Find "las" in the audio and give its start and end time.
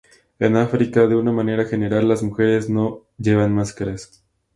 2.09-2.23